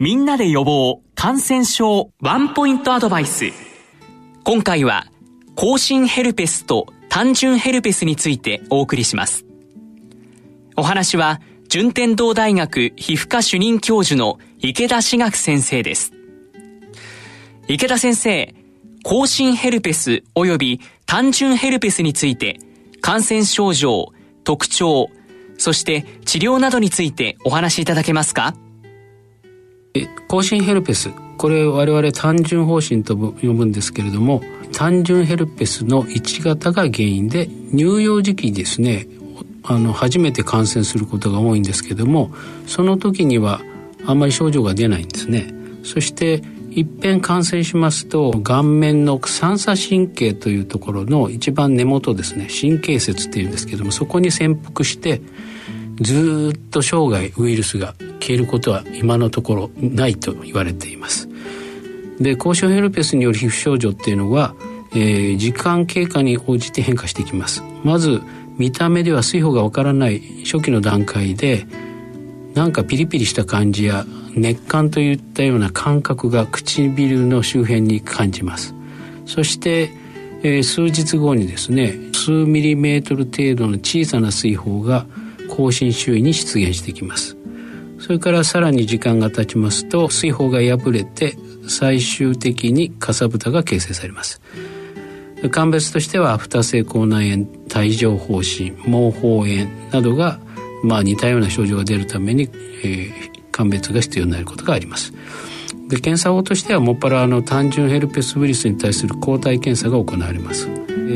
[0.00, 3.46] みんなで予防感染症ワンポイントアドバイス。
[4.44, 5.08] 今回は、
[5.56, 9.44] 甲診ヘルペスと単純ヘルペスについてお送りします。
[10.76, 16.12] お話は、順天堂大学皮膚科主任教授の池田志学先生です。
[17.66, 18.54] 池田先生、
[19.02, 22.60] 甲診ヘルペス及び単純ヘルペスについて、
[23.00, 24.12] 感染症状、
[24.44, 25.10] 特徴、
[25.56, 28.54] そして治療などについてお話しいただけますか？
[30.28, 31.10] 更新ヘルペス。
[31.38, 34.42] これ我々単純方針と呼ぶんですけれども
[34.72, 39.06] 単純ヘルペスの1型が原因で乳幼児期にですね
[39.62, 42.32] あの初めて感染することが多いんですけども
[42.66, 43.60] その時には
[44.04, 45.54] あんまり症状が出ないんですね。
[45.84, 55.22] そしていっぺん感染しますと顔面の三叉神経というところの一番根元ですね神経節っていうんですけどもそこに潜伏して
[56.00, 61.28] ずっと生涯ウイルスが消えることは今のところないと言われています。
[62.20, 64.54] で高症ヘルペスによる皮膚症状っていうのは、
[64.92, 67.62] えー、時間経過に応じて変化していきます。
[67.84, 68.20] まず
[68.58, 71.66] 見た目では水泡がわからない初期の段階で
[72.54, 78.74] なんかピリピリした感じや熱感といったような感覚が唇の周辺に感じます。
[79.26, 79.90] そして、
[80.42, 85.06] えー、数日後にですね数ミリメートル程度の小さな水泡が
[85.48, 87.36] 更新周囲に出現してきます。
[87.98, 94.40] それからさらに時間が経ちますと水泡が破れて最終的にかさぶたが形成されます。
[95.50, 97.46] 鑑別としてはアフター性口内炎
[97.76, 100.40] 帯状疱疹毛包炎などが
[100.82, 102.48] まあ似たような症状が出るために、
[102.84, 105.12] えー、鑑別が必要になることがあります。
[105.88, 110.72] で検査法としてはもっぱらあの単純ヘルペスウイルスに対する抗体検査が行われます、え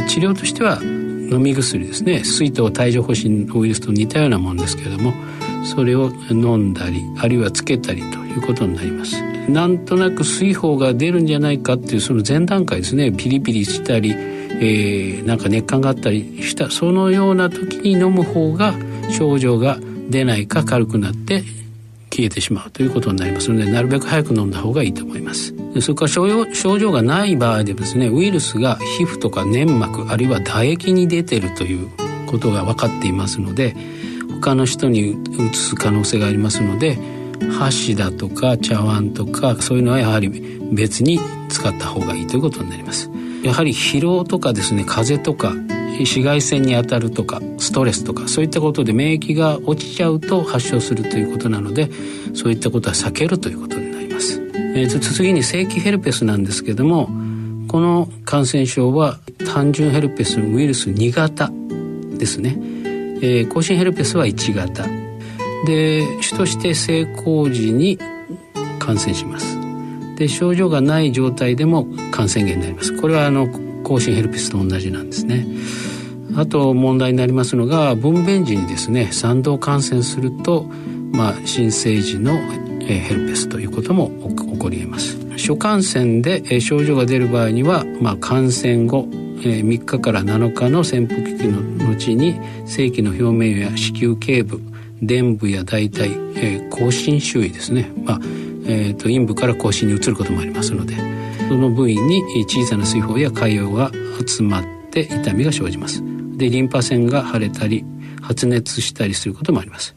[0.00, 0.80] ー、治療としては
[1.30, 2.24] 飲み薬ですね。
[2.24, 5.12] 水筒帯状疱疹ウイルスと似たようなものですけれども
[5.64, 9.22] それを飲んだりあるいはつけたりということになります。
[9.48, 13.12] なんとなく水泡が出るんじゃないかっていうその前段階ですね。
[13.12, 18.74] ピリピリしたり、えー、なんか熱感があったりしたそのような時に飲む方が
[19.10, 19.78] 症状が
[20.08, 21.42] 出ないか軽くなって
[22.10, 25.63] 消えてしまうということになりますのでなるべく早く飲んだ方がいいと思います。
[25.80, 31.90] それから症状がない場合でですねウイルスが皮膚とか粘膜あるいは唾液に出てるという
[32.26, 33.76] ことが分かっていますので
[34.40, 36.98] 他の人にうつす可能性がありますので
[37.58, 40.28] 箸だとか茶碗とかそういうのはやはり
[40.72, 41.18] 別に
[41.48, 43.10] 使った方がいいということになります。
[43.42, 45.54] やはり疲労とかですね風邪とか
[45.98, 51.90] 紫外線に当たるとかストレスとかそういったことで免疫が落ちちゃうと発症するということなので
[52.34, 53.83] そういったことは避けるということになります、
[54.56, 57.08] えー、次に正規ヘルペスなんですけども
[57.68, 59.18] この感染症は
[59.52, 61.50] 単純ヘルペスウイルス2型
[62.16, 62.56] ですね、
[63.20, 64.86] えー、甲子ヘルペスは1型。
[65.66, 67.98] で主として成功時に
[68.78, 69.58] 感染します。
[70.16, 73.00] で症状がない状態でも感染源になります。
[73.00, 73.48] これはあの
[73.82, 75.46] 甲子ヘルペスと同じなんですね。
[76.36, 80.66] あと問題になりますのが分娩時にですね産道感染すると、
[81.12, 82.38] まあ、新生児の
[82.86, 85.18] ヘルペスということも起こり得ます。
[85.32, 89.08] 初感染で症状が出る場合には、まあ、感染後
[89.40, 94.60] 3日から7日の潜伏期の後に性器の表面や子宮頸部
[95.02, 98.20] 臀部や大腿、えー、口唇周囲ですね、まあ
[98.66, 100.96] えーと、陰部から口唇に移ることもありますので
[101.48, 103.90] その部位に小さな水泡や潰瘍が
[104.26, 106.02] 集まって痛みが生じます。
[106.36, 107.84] でリンパ腺が腫れたり
[108.22, 109.94] 発熱したりすることもあります。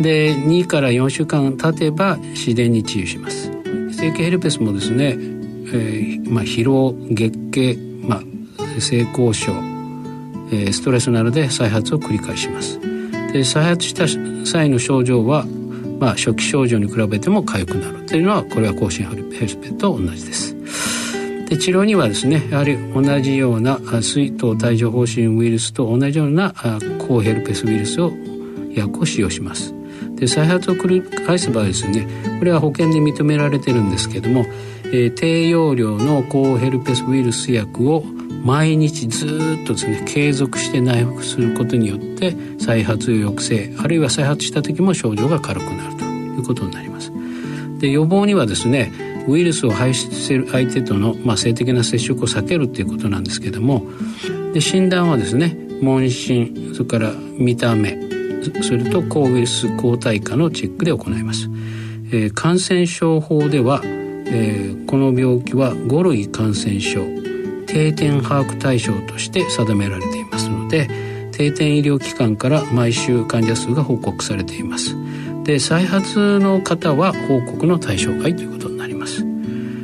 [0.00, 3.50] で2から4週間経てば自然に治癒します
[3.92, 9.52] 性器ヘルペスもですね、えーまあ、疲労月経、まあ、性交渉、
[10.52, 12.78] えー、ストレスなどで再発を繰り返します
[13.32, 14.06] で再発した
[14.46, 15.44] 際の症状は、
[15.98, 20.56] まあ、初期症状に比べても痒くなるというのはこれは甲子園ヘルペスと同じです。
[21.48, 26.52] で治療にはですねやはり同じような水筒帯状疱疹ウイルスと同じような
[27.06, 28.12] 抗ヘルペスウイルスを
[28.74, 29.72] 薬を使用します。
[30.16, 32.06] で再発を繰り返す場合ですね
[32.38, 34.46] これは保険で認められてるんですけども、
[34.84, 38.02] えー、低用量の抗ヘルペスウイルス薬を
[38.44, 39.26] 毎日ず
[39.62, 47.12] っとですね継続して内服することによって再発抑制あるいは再発した時も症状が軽くなるということになります。
[47.80, 48.92] で予防にはですね
[49.26, 53.84] ウイルスを排出する相手との、まあ、性的な接触を避けるということなんですけども
[54.54, 57.96] で診断はですね問診それから見た目
[58.62, 61.48] それと抗ウイルス抗体価のチェックで行います、
[62.12, 67.04] えー、感染症法では、えー、この病気は5類感染症
[67.66, 70.88] 定点把握対象として定められていますので
[71.32, 74.96] 定点医療機関から毎週患者数が報告されています。
[75.44, 79.22] で再発の方は報告の対象外ということになります。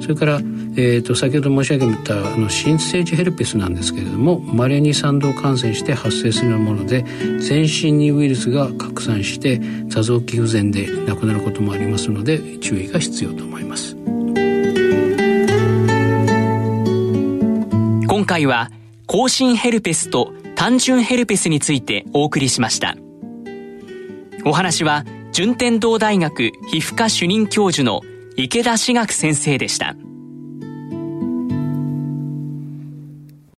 [0.00, 0.40] それから
[0.76, 7.04] えーと、先ほど申し上げたあの新生児ヘルペスなんですけれどもまれに賛同感染して発生するもので
[7.38, 13.96] 全身にウイルスが拡散して座臓器不全で亡くなることもありますので注意が必要と思います。
[18.08, 18.70] 今回は
[19.06, 22.96] 更新ヘルペスと単純ヘルペスについてお送りしました。
[24.44, 28.00] お話は順天堂大学皮膚科主任教授の
[28.36, 29.94] 池田志学先生でした。